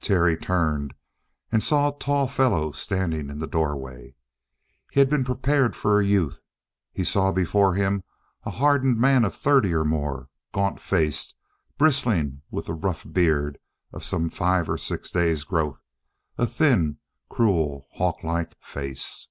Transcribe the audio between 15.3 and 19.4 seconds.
growth, a thin, cruel, hawklike face.